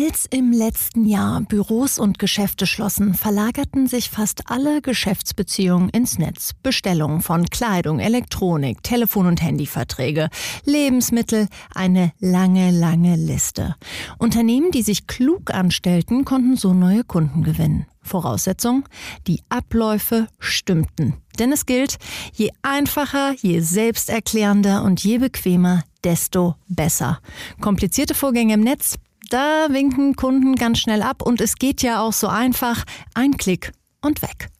[0.00, 6.52] Als im letzten Jahr Büros und Geschäfte schlossen, verlagerten sich fast alle Geschäftsbeziehungen ins Netz.
[6.62, 10.28] Bestellungen von Kleidung, Elektronik, Telefon- und Handyverträge,
[10.64, 13.74] Lebensmittel, eine lange, lange Liste.
[14.18, 17.86] Unternehmen, die sich klug anstellten, konnten so neue Kunden gewinnen.
[18.00, 18.84] Voraussetzung,
[19.26, 21.14] die Abläufe stimmten.
[21.40, 21.98] Denn es gilt,
[22.34, 27.20] je einfacher, je selbsterklärender und je bequemer, desto besser.
[27.60, 28.96] Komplizierte Vorgänge im Netz
[29.28, 33.72] da winken Kunden ganz schnell ab und es geht ja auch so einfach, ein Klick
[34.00, 34.50] und weg.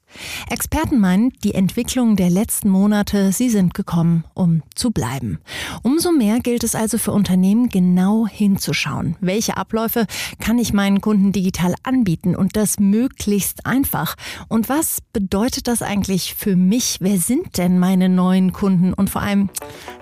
[0.50, 5.38] Experten meinen, die Entwicklungen der letzten Monate, sie sind gekommen, um zu bleiben.
[5.82, 9.16] Umso mehr gilt es also für Unternehmen genau hinzuschauen.
[9.20, 10.06] Welche Abläufe
[10.40, 14.14] kann ich meinen Kunden digital anbieten und das möglichst einfach?
[14.48, 16.98] Und was bedeutet das eigentlich für mich?
[17.00, 18.94] Wer sind denn meine neuen Kunden?
[18.94, 19.50] Und vor allem,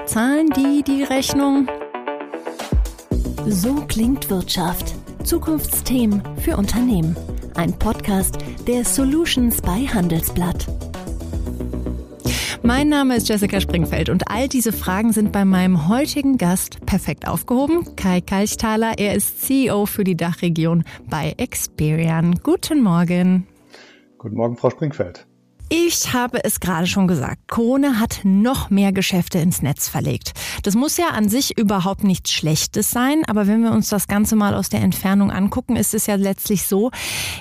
[0.07, 1.69] zahlen die die Rechnung?
[3.49, 4.97] So klingt Wirtschaft.
[5.23, 7.17] Zukunftsthemen für Unternehmen.
[7.55, 10.67] Ein Podcast der Solutions bei Handelsblatt.
[12.65, 17.29] Mein Name ist Jessica Springfeld und all diese Fragen sind bei meinem heutigen Gast perfekt
[17.29, 17.95] aufgehoben.
[17.95, 22.41] Kai Kalchthaler, er ist CEO für die Dachregion bei Experian.
[22.43, 23.47] Guten Morgen.
[24.19, 25.25] Guten Morgen, Frau Springfeld.
[25.69, 27.49] Ich habe es gerade schon gesagt.
[27.49, 30.33] Corona hat noch mehr Geschäfte ins Netz verlegt.
[30.63, 34.37] Das muss ja an sich überhaupt nichts Schlechtes sein, aber wenn wir uns das Ganze
[34.37, 36.93] mal aus der Entfernung angucken, ist es ja letztlich so,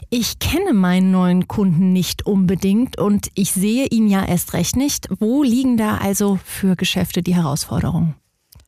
[0.09, 5.07] ich kenne meinen neuen Kunden nicht unbedingt und ich sehe ihn ja erst recht nicht.
[5.19, 8.15] Wo liegen da also für Geschäfte die Herausforderungen?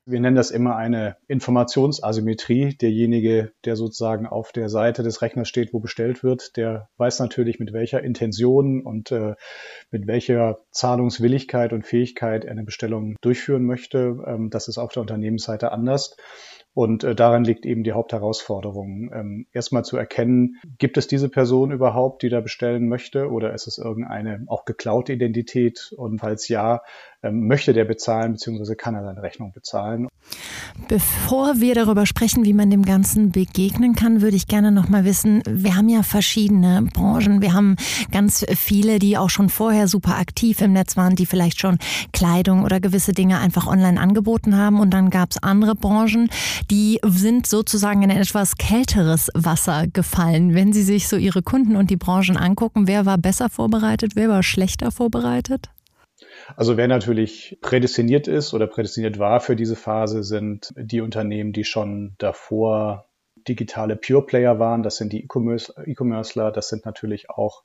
[0.09, 2.77] Wir nennen das immer eine Informationsasymmetrie.
[2.77, 7.59] Derjenige, der sozusagen auf der Seite des Rechners steht, wo bestellt wird, der weiß natürlich,
[7.59, 9.35] mit welcher Intention und äh,
[9.91, 14.23] mit welcher Zahlungswilligkeit und Fähigkeit er eine Bestellung durchführen möchte.
[14.25, 16.16] Ähm, das ist auf der Unternehmensseite anders.
[16.78, 19.09] Und äh, daran liegt eben die Hauptherausforderung.
[19.11, 23.66] Ähm, erstmal zu erkennen, gibt es diese Person überhaupt, die da bestellen möchte, oder ist
[23.66, 25.92] es irgendeine auch geklaute Identität?
[25.97, 26.81] Und falls ja,
[27.24, 30.07] ähm, möchte der bezahlen, beziehungsweise kann er seine Rechnung bezahlen?
[30.88, 35.03] Bevor wir darüber sprechen, wie man dem Ganzen begegnen kann, würde ich gerne noch mal
[35.03, 37.41] wissen, wir haben ja verschiedene Branchen.
[37.41, 37.75] Wir haben
[38.12, 41.80] ganz viele, die auch schon vorher super aktiv im Netz waren, die vielleicht schon
[42.13, 44.80] Kleidung oder gewisse Dinge einfach online angeboten haben.
[44.80, 46.30] Und dann gab es andere Branchen,
[46.69, 50.53] die sind sozusagen in etwas kälteres Wasser gefallen.
[50.53, 54.29] Wenn Sie sich so Ihre Kunden und die Branchen angucken, wer war besser vorbereitet, wer
[54.29, 55.69] war schlechter vorbereitet?
[56.56, 61.63] Also wer natürlich prädestiniert ist oder prädestiniert war für diese Phase, sind die Unternehmen, die
[61.63, 63.07] schon davor
[63.47, 64.83] digitale Pure Player waren.
[64.83, 67.63] Das sind die E-Commercer, das sind natürlich auch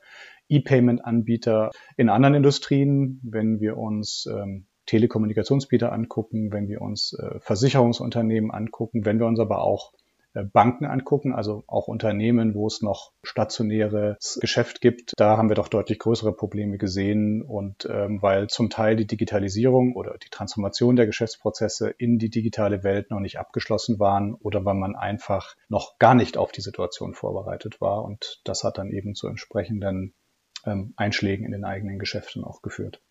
[0.49, 3.21] E-Payment-Anbieter in anderen Industrien.
[3.23, 9.41] Wenn wir uns ähm, Telekommunikationsbieter angucken, wenn wir uns äh, Versicherungsunternehmen angucken, wenn wir uns
[9.41, 9.93] aber auch
[10.35, 15.57] äh, Banken angucken, also auch Unternehmen, wo es noch stationäres Geschäft gibt, da haben wir
[15.57, 17.43] doch deutlich größere Probleme gesehen.
[17.43, 22.83] Und ähm, weil zum Teil die Digitalisierung oder die Transformation der Geschäftsprozesse in die digitale
[22.83, 27.15] Welt noch nicht abgeschlossen waren oder weil man einfach noch gar nicht auf die Situation
[27.15, 28.03] vorbereitet war.
[28.03, 30.15] Und das hat dann eben zu entsprechenden
[30.65, 33.03] ähm, Einschlägen in den eigenen Geschäften auch geführt.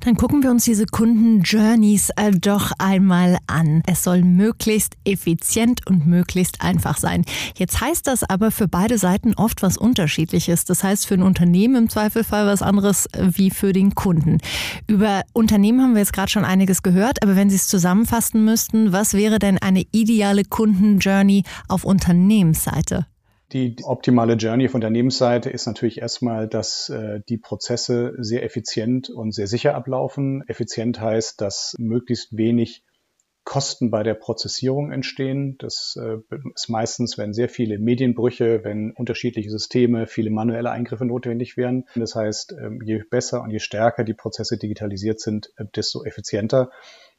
[0.00, 3.82] Dann gucken wir uns diese Kunden-Journeys doch einmal an.
[3.86, 7.24] Es soll möglichst effizient und möglichst einfach sein.
[7.54, 10.64] Jetzt heißt das aber für beide Seiten oft was Unterschiedliches.
[10.64, 14.38] Das heißt für ein Unternehmen im Zweifelsfall was anderes wie für den Kunden.
[14.86, 18.92] Über Unternehmen haben wir jetzt gerade schon einiges gehört, aber wenn Sie es zusammenfassen müssten,
[18.92, 23.06] was wäre denn eine ideale Kunden-Journey auf Unternehmensseite?
[23.52, 29.32] Die optimale Journey auf Unternehmensseite ist natürlich erstmal, dass äh, die Prozesse sehr effizient und
[29.32, 30.44] sehr sicher ablaufen.
[30.46, 32.84] Effizient heißt, dass möglichst wenig
[33.42, 35.56] Kosten bei der Prozessierung entstehen.
[35.58, 36.18] Das äh,
[36.54, 41.86] ist meistens, wenn sehr viele Medienbrüche, wenn unterschiedliche Systeme, viele manuelle Eingriffe notwendig wären.
[41.96, 46.70] Das heißt, ähm, je besser und je stärker die Prozesse digitalisiert sind, äh, desto effizienter.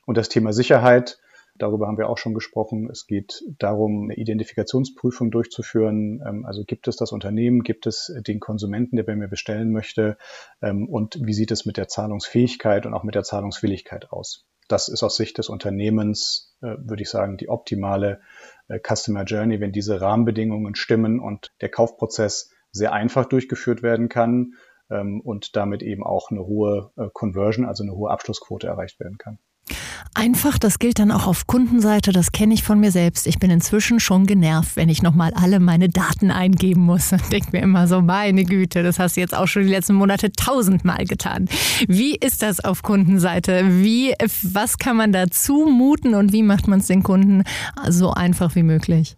[0.05, 1.19] Und das Thema Sicherheit
[1.61, 2.89] Darüber haben wir auch schon gesprochen.
[2.89, 6.23] Es geht darum, eine Identifikationsprüfung durchzuführen.
[6.25, 10.17] Ähm, also gibt es das Unternehmen, gibt es den Konsumenten, der bei mir bestellen möchte
[10.61, 14.47] ähm, und wie sieht es mit der Zahlungsfähigkeit und auch mit der Zahlungswilligkeit aus?
[14.67, 18.21] Das ist aus Sicht des Unternehmens, äh, würde ich sagen, die optimale
[18.67, 24.53] äh, Customer Journey, wenn diese Rahmenbedingungen stimmen und der Kaufprozess sehr einfach durchgeführt werden kann
[24.89, 29.17] ähm, und damit eben auch eine hohe äh, Conversion, also eine hohe Abschlussquote erreicht werden
[29.17, 29.37] kann.
[30.13, 33.27] Einfach, das gilt dann auch auf Kundenseite, das kenne ich von mir selbst.
[33.27, 37.11] Ich bin inzwischen schon genervt, wenn ich nochmal alle meine Daten eingeben muss.
[37.31, 40.31] Denke mir immer so, meine Güte, das hast du jetzt auch schon die letzten Monate
[40.33, 41.47] tausendmal getan.
[41.87, 43.83] Wie ist das auf Kundenseite?
[43.83, 44.13] Wie,
[44.43, 47.43] was kann man da zumuten und wie macht man es den Kunden
[47.87, 49.15] so einfach wie möglich?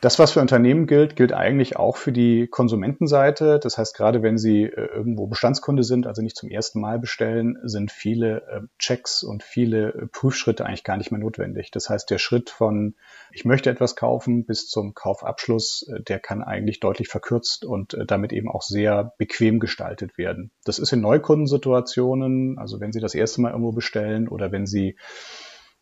[0.00, 3.60] Das, was für Unternehmen gilt, gilt eigentlich auch für die Konsumentenseite.
[3.62, 7.58] Das heißt, gerade wenn Sie äh, irgendwo Bestandskunde sind, also nicht zum ersten Mal bestellen,
[7.64, 11.70] sind viele äh, Checks und viele äh, Prüfschritte eigentlich gar nicht mehr notwendig.
[11.70, 12.94] Das heißt, der Schritt von
[13.30, 18.50] ich möchte etwas kaufen bis zum Kaufabschluss, der kann eigentlich deutlich verkürzt und damit eben
[18.50, 20.50] auch sehr bequem gestaltet werden.
[20.64, 24.96] Das ist in Neukundensituationen, also wenn Sie das erste Mal irgendwo bestellen oder wenn Sie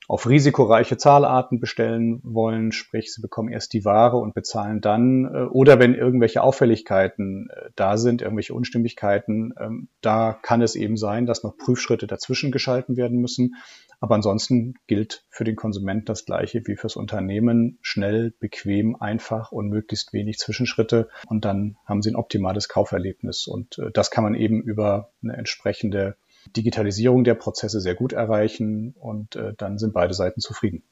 [0.08, 5.42] auf risikoreiche Zahlarten bestellen wollen, sprich sie bekommen erst die Ware und bezahlen dann, äh,
[5.50, 11.26] oder wenn irgendwelche Auffälligkeiten äh, da sind, irgendwelche Unstimmigkeiten, ähm, da kann es eben sein,
[11.26, 13.54] dass noch Prüfschritte dazwischen geschalten werden müssen.
[14.00, 17.78] Aber ansonsten gilt für den Konsumenten das Gleiche wie fürs Unternehmen.
[17.82, 21.08] Schnell, bequem, einfach und möglichst wenig Zwischenschritte.
[21.26, 23.46] Und dann haben Sie ein optimales Kauferlebnis.
[23.46, 26.16] Und äh, das kann man eben über eine entsprechende
[26.56, 30.82] Digitalisierung der Prozesse sehr gut erreichen und äh, dann sind beide Seiten zufrieden.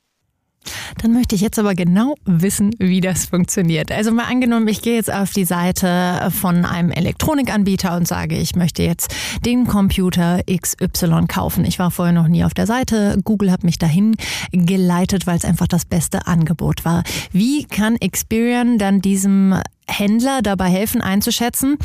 [1.01, 3.93] Dann möchte ich jetzt aber genau wissen, wie das funktioniert.
[3.93, 8.57] Also mal angenommen, ich gehe jetzt auf die Seite von einem Elektronikanbieter und sage, ich
[8.57, 9.15] möchte jetzt
[9.45, 11.65] den Computer XY kaufen.
[11.65, 13.19] Ich war vorher noch nie auf der Seite.
[13.25, 14.17] Google hat mich dahin
[14.53, 17.05] geleitet, weil es einfach das beste Angebot war.
[17.31, 21.77] Wie kann Experian dann diesem Händler dabei helfen einzuschätzen,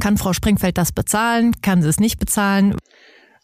[0.00, 2.74] kann Frau Springfeld das bezahlen, kann sie es nicht bezahlen?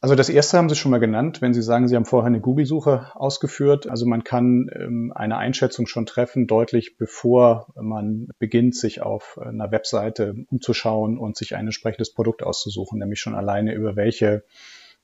[0.02, 2.40] Also das erste haben Sie schon mal genannt, wenn Sie sagen, Sie haben vorher eine
[2.40, 3.88] Google-Suche ausgeführt.
[3.88, 9.70] Also man kann ähm, eine Einschätzung schon treffen, deutlich bevor man beginnt, sich auf einer
[9.70, 14.42] Webseite umzuschauen und sich ein entsprechendes Produkt auszusuchen, nämlich schon alleine über welche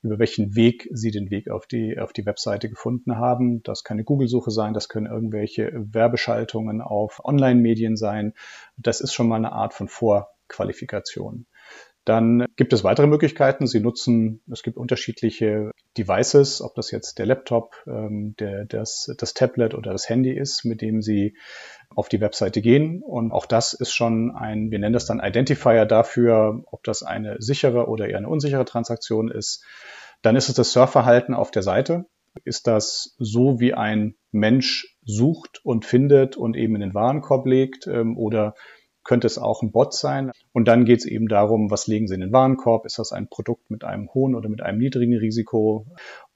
[0.02, 3.62] über welchen Weg Sie den Weg auf die, auf die Webseite gefunden haben.
[3.62, 8.32] Das kann eine Google-Suche sein, das können irgendwelche Werbeschaltungen auf Online-Medien sein.
[8.76, 11.46] Das ist schon mal eine Art von Vorqualifikation.
[12.08, 13.66] Dann gibt es weitere Möglichkeiten.
[13.66, 19.34] Sie nutzen, es gibt unterschiedliche Devices, ob das jetzt der Laptop, ähm, der, das, das
[19.34, 21.36] Tablet oder das Handy ist, mit dem Sie
[21.94, 23.02] auf die Webseite gehen.
[23.02, 27.36] Und auch das ist schon ein, wir nennen das dann Identifier dafür, ob das eine
[27.40, 29.62] sichere oder eher eine unsichere Transaktion ist.
[30.22, 32.06] Dann ist es das Surfverhalten auf der Seite.
[32.44, 37.86] Ist das so, wie ein Mensch sucht und findet und eben in den Warenkorb legt?
[37.86, 38.54] Ähm, oder
[39.08, 40.32] könnte es auch ein Bot sein.
[40.52, 42.84] Und dann geht es eben darum, was legen Sie in den Warenkorb?
[42.84, 45.86] Ist das ein Produkt mit einem hohen oder mit einem niedrigen Risiko?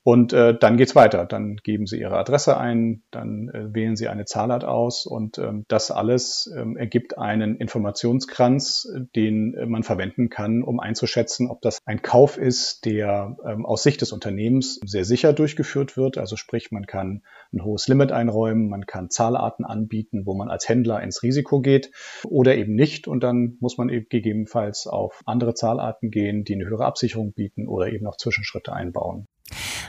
[0.05, 1.27] Und äh, dann geht's weiter.
[1.27, 5.65] Dann geben Sie Ihre Adresse ein, dann äh, wählen Sie eine Zahlart aus und ähm,
[5.69, 11.79] das alles ähm, ergibt einen Informationskranz, den äh, man verwenden kann, um einzuschätzen, ob das
[11.85, 16.19] ein Kauf ist, der ähm, aus Sicht des Unternehmens sehr sicher durchgeführt wird.
[16.19, 17.23] Also sprich, man kann
[17.53, 21.93] ein hohes Limit einräumen, man kann Zahlarten anbieten, wo man als Händler ins Risiko geht
[22.25, 23.07] oder eben nicht.
[23.07, 27.69] Und dann muss man eben gegebenenfalls auf andere Zahlarten gehen, die eine höhere Absicherung bieten
[27.69, 29.29] oder eben noch Zwischenschritte einbauen.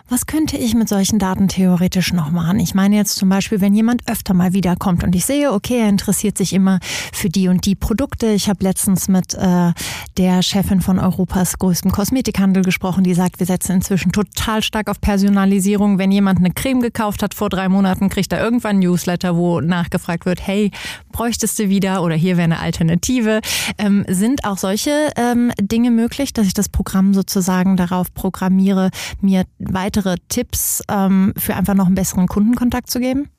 [0.10, 2.60] Was könnte ich mit solchen Daten theoretisch noch machen?
[2.60, 5.90] Ich meine jetzt zum Beispiel, wenn jemand öfter mal wiederkommt und ich sehe, okay, er
[5.90, 6.80] interessiert sich immer
[7.14, 8.28] für die und die Produkte.
[8.28, 9.72] Ich habe letztens mit äh,
[10.18, 15.00] der Chefin von Europas größtem Kosmetikhandel gesprochen, die sagt, wir setzen inzwischen total stark auf
[15.00, 15.98] Personalisierung.
[15.98, 19.62] Wenn jemand eine Creme gekauft hat vor drei Monaten, kriegt er irgendwann ein Newsletter, wo
[19.62, 20.72] nachgefragt wird, hey,
[21.12, 23.42] bräuchtest du wieder oder hier wäre eine Alternative.
[23.78, 28.90] Ähm, sind auch solche ähm, Dinge möglich, dass ich das Programm sozusagen darauf programmiere,
[29.22, 33.30] mir weitere Tipps ähm, für einfach noch einen besseren Kundenkontakt zu geben?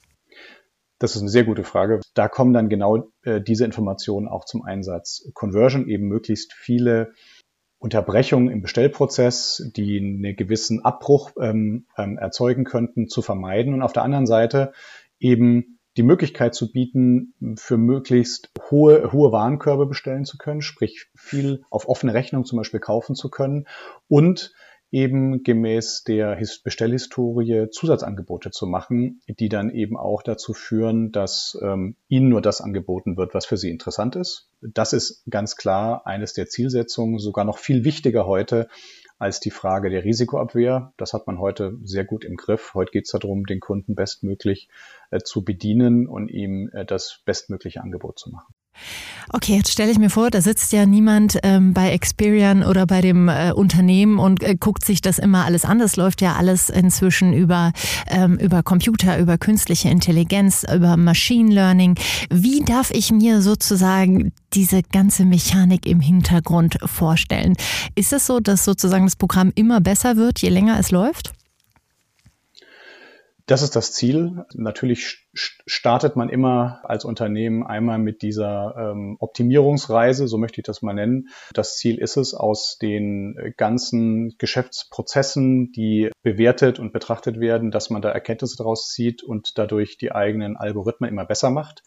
[0.99, 2.01] Das ist eine sehr gute Frage.
[2.15, 5.29] Da kommen dann genau äh, diese Informationen auch zum Einsatz.
[5.35, 7.13] Conversion eben möglichst viele
[7.79, 13.93] Unterbrechungen im Bestellprozess, die einen gewissen Abbruch ähm, ähm, erzeugen könnten, zu vermeiden und auf
[13.93, 14.73] der anderen Seite
[15.19, 21.63] eben die Möglichkeit zu bieten, für möglichst hohe, hohe Warenkörbe bestellen zu können, sprich viel
[21.71, 23.67] auf offene Rechnung zum Beispiel kaufen zu können
[24.09, 24.55] und
[24.95, 31.97] eben gemäß der Bestellhistorie Zusatzangebote zu machen, die dann eben auch dazu führen, dass ähm,
[32.07, 34.47] Ihnen nur das angeboten wird, was für Sie interessant ist.
[34.63, 38.69] Das ist ganz klar eines der Zielsetzungen, sogar noch viel wichtiger heute
[39.19, 40.93] als die Frage der Risikoabwehr.
[40.97, 42.73] Das hat man heute sehr gut im Griff.
[42.75, 44.69] Heute geht es darum, den Kunden bestmöglich
[45.11, 48.55] äh, zu bedienen und ihm äh, das bestmögliche Angebot zu machen.
[49.33, 53.01] Okay, jetzt stelle ich mir vor, da sitzt ja niemand ähm, bei Experian oder bei
[53.01, 55.79] dem äh, Unternehmen und äh, guckt sich das immer alles an.
[55.79, 57.73] Das läuft ja alles inzwischen über,
[58.07, 61.97] ähm, über Computer, über künstliche Intelligenz, über Machine Learning.
[62.31, 67.55] Wie darf ich mir sozusagen diese ganze Mechanik im Hintergrund vorstellen?
[67.95, 71.33] Ist es so, dass sozusagen das Programm immer besser wird, je länger es läuft?
[73.47, 74.47] Das ist das Ziel.
[74.55, 80.81] Natürlich startet man immer als Unternehmen einmal mit dieser ähm, Optimierungsreise, so möchte ich das
[80.81, 81.29] mal nennen.
[81.53, 88.01] Das Ziel ist es, aus den ganzen Geschäftsprozessen, die bewertet und betrachtet werden, dass man
[88.01, 91.83] da Erkenntnisse daraus zieht und dadurch die eigenen Algorithmen immer besser macht.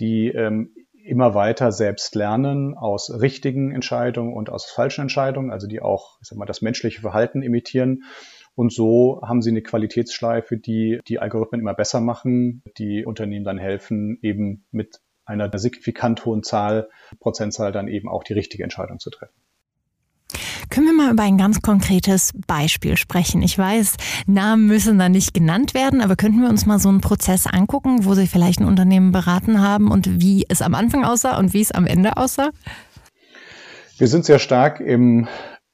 [0.00, 5.80] die ähm, immer weiter selbst lernen aus richtigen Entscheidungen und aus falschen Entscheidungen, also die
[5.80, 8.04] auch ich sag mal, das menschliche Verhalten imitieren.
[8.60, 13.56] Und so haben sie eine Qualitätsschleife, die die Algorithmen immer besser machen, die Unternehmen dann
[13.56, 16.90] helfen, eben mit einer signifikant hohen Zahl,
[17.20, 19.32] Prozentzahl dann eben auch die richtige Entscheidung zu treffen.
[20.68, 23.40] Können wir mal über ein ganz konkretes Beispiel sprechen?
[23.40, 27.00] Ich weiß, Namen müssen da nicht genannt werden, aber könnten wir uns mal so einen
[27.00, 31.38] Prozess angucken, wo Sie vielleicht ein Unternehmen beraten haben und wie es am Anfang aussah
[31.38, 32.50] und wie es am Ende aussah?
[33.96, 35.28] Wir sind sehr stark im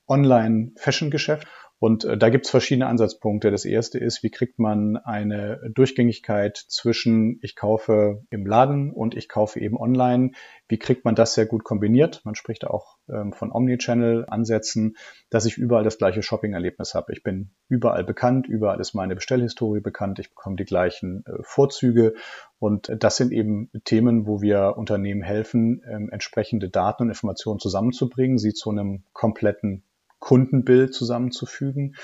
[0.07, 3.50] Online-Fashion-Geschäft und äh, da gibt es verschiedene Ansatzpunkte.
[3.50, 9.28] Das erste ist, wie kriegt man eine Durchgängigkeit zwischen ich kaufe im Laden und ich
[9.28, 10.30] kaufe eben online.
[10.68, 12.23] Wie kriegt man das sehr gut kombiniert?
[12.25, 14.97] Man spricht auch ähm, von Omnichannel-Ansätzen,
[15.28, 17.12] dass ich überall das gleiche Shopping-Erlebnis habe.
[17.12, 22.14] Ich bin überall bekannt, überall ist meine Bestellhistorie bekannt, ich bekomme die gleichen äh, Vorzüge.
[22.59, 28.38] Und das sind eben Themen, wo wir Unternehmen helfen, ähm, entsprechende Daten und Informationen zusammenzubringen,
[28.38, 29.83] sie zu einem kompletten
[30.19, 31.97] Kundenbild zusammenzufügen.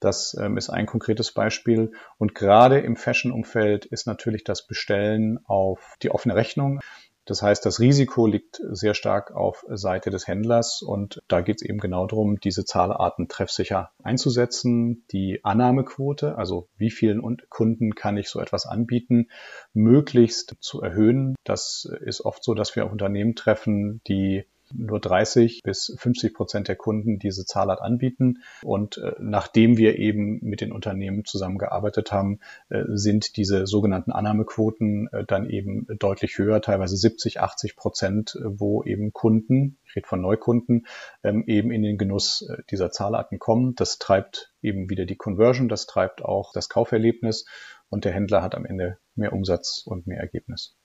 [0.00, 1.92] Das ähm, ist ein konkretes Beispiel.
[2.18, 6.80] Und gerade im Fashion-Umfeld ist natürlich das Bestellen auf die offene Rechnung.
[7.28, 11.62] Das heißt, das Risiko liegt sehr stark auf Seite des Händlers und da geht es
[11.62, 17.20] eben genau darum, diese Zahlarten treffsicher einzusetzen, die Annahmequote, also wie vielen
[17.50, 19.28] Kunden kann ich so etwas anbieten,
[19.74, 21.34] möglichst zu erhöhen.
[21.44, 26.76] Das ist oft so, dass wir Unternehmen treffen, die nur 30 bis 50 Prozent der
[26.76, 28.42] Kunden diese Zahlart anbieten.
[28.62, 35.08] Und äh, nachdem wir eben mit den Unternehmen zusammengearbeitet haben, äh, sind diese sogenannten Annahmequoten
[35.12, 40.08] äh, dann eben deutlich höher, teilweise 70, 80 Prozent, äh, wo eben Kunden, ich rede
[40.08, 40.86] von Neukunden,
[41.22, 43.74] ähm, eben in den Genuss äh, dieser Zahlarten kommen.
[43.74, 47.46] Das treibt eben wieder die Conversion, das treibt auch das Kauferlebnis
[47.88, 50.77] und der Händler hat am Ende mehr Umsatz und mehr Ergebnis.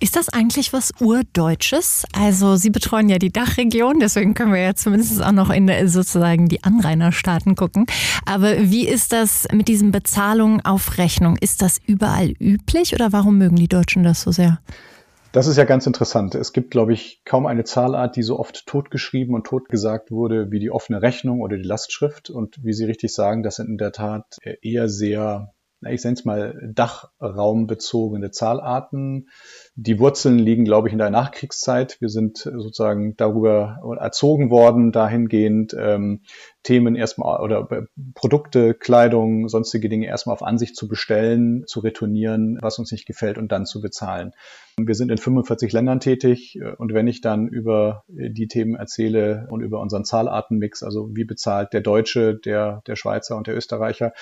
[0.00, 2.04] Ist das eigentlich was Urdeutsches?
[2.12, 6.48] Also Sie betreuen ja die Dachregion, deswegen können wir ja zumindest auch noch in sozusagen
[6.48, 7.86] die Anrainerstaaten gucken.
[8.24, 11.36] Aber wie ist das mit diesen Bezahlungen auf Rechnung?
[11.40, 14.60] Ist das überall üblich oder warum mögen die Deutschen das so sehr?
[15.32, 16.34] Das ist ja ganz interessant.
[16.34, 20.58] Es gibt, glaube ich, kaum eine Zahlart, die so oft totgeschrieben und totgesagt wurde wie
[20.58, 22.30] die offene Rechnung oder die Lastschrift.
[22.30, 25.52] Und wie Sie richtig sagen, das sind in der Tat eher sehr
[25.88, 29.28] ich nenne es mal dachraumbezogene Zahlarten.
[29.76, 31.96] Die Wurzeln liegen, glaube ich, in der Nachkriegszeit.
[32.00, 36.20] Wir sind sozusagen darüber erzogen worden, dahingehend ähm,
[36.62, 42.78] Themen erstmal oder Produkte, Kleidung, sonstige Dinge erstmal auf Ansicht zu bestellen, zu retournieren, was
[42.78, 44.32] uns nicht gefällt und dann zu bezahlen.
[44.78, 49.62] Wir sind in 45 Ländern tätig und wenn ich dann über die Themen erzähle und
[49.62, 54.12] über unseren Zahlartenmix, also wie bezahlt der Deutsche, der, der Schweizer und der Österreicher,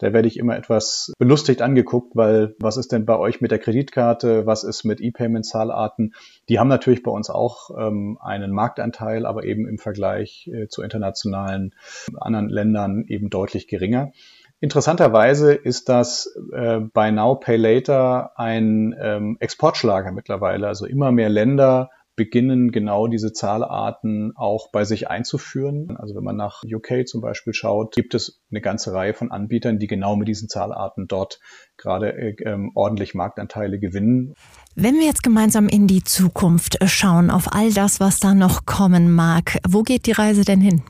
[0.00, 3.58] da werde ich immer etwas belustigt angeguckt, weil was ist denn bei euch mit der
[3.58, 6.14] Kreditkarte, was ist mit E-Payment-Zahlarten?
[6.48, 10.82] Die haben natürlich bei uns auch ähm, einen Marktanteil, aber eben im Vergleich äh, zu
[10.82, 11.74] internationalen
[12.16, 14.12] anderen Ländern eben deutlich geringer.
[14.60, 20.66] Interessanterweise ist das äh, Buy Now, Pay Later ein ähm, Exportschlager mittlerweile.
[20.66, 21.90] Also immer mehr Länder
[22.20, 25.96] beginnen genau diese Zahlarten auch bei sich einzuführen.
[25.96, 29.78] Also wenn man nach UK zum Beispiel schaut, gibt es eine ganze Reihe von Anbietern,
[29.78, 31.40] die genau mit diesen Zahlarten dort
[31.78, 34.34] gerade äh, ähm, ordentlich Marktanteile gewinnen.
[34.74, 39.10] Wenn wir jetzt gemeinsam in die Zukunft schauen, auf all das, was da noch kommen
[39.14, 40.82] mag, wo geht die Reise denn hin?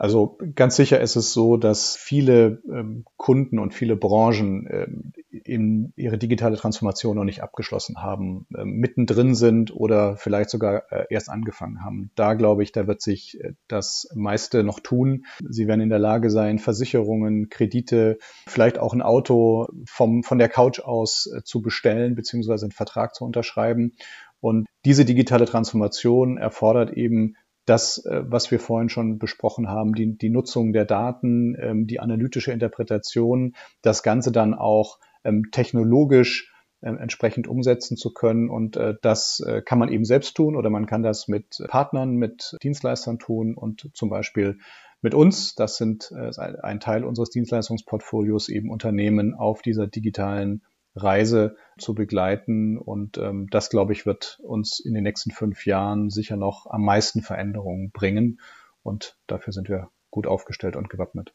[0.00, 5.92] Also ganz sicher ist es so, dass viele ähm, Kunden und viele Branchen ähm, in
[5.94, 11.28] ihre digitale Transformation noch nicht abgeschlossen haben, äh, mittendrin sind oder vielleicht sogar äh, erst
[11.28, 12.12] angefangen haben.
[12.14, 15.26] Da glaube ich, da wird sich äh, das meiste noch tun.
[15.46, 18.16] Sie werden in der Lage sein, Versicherungen, Kredite,
[18.46, 23.14] vielleicht auch ein Auto vom, von der Couch aus äh, zu bestellen, beziehungsweise einen Vertrag
[23.14, 23.92] zu unterschreiben.
[24.40, 27.36] Und diese digitale Transformation erfordert eben
[27.70, 32.00] das, äh, was wir vorhin schon besprochen haben, die, die Nutzung der Daten, ähm, die
[32.00, 38.50] analytische Interpretation, das Ganze dann auch ähm, technologisch ähm, entsprechend umsetzen zu können.
[38.50, 42.16] Und äh, das äh, kann man eben selbst tun oder man kann das mit Partnern,
[42.16, 44.58] mit Dienstleistern tun und zum Beispiel
[45.00, 50.60] mit uns, das sind ein Teil unseres Dienstleistungsportfolios, eben Unternehmen auf dieser digitalen
[50.94, 52.78] Reise zu begleiten.
[52.78, 56.84] Und ähm, das, glaube ich, wird uns in den nächsten fünf Jahren sicher noch am
[56.84, 58.40] meisten Veränderungen bringen.
[58.82, 61.32] Und dafür sind wir gut aufgestellt und gewappnet.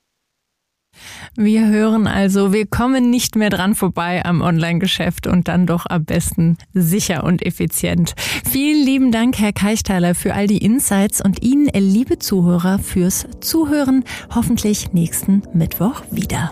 [1.36, 6.06] Wir hören also, wir kommen nicht mehr dran vorbei am Online-Geschäft und dann doch am
[6.06, 8.16] besten sicher und effizient.
[8.50, 14.06] Vielen lieben Dank, Herr Keichthaler, für all die Insights und Ihnen, liebe Zuhörer, fürs Zuhören.
[14.34, 16.52] Hoffentlich nächsten Mittwoch wieder.